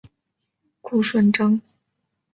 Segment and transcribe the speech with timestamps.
[0.81, 1.61] 顾顺章。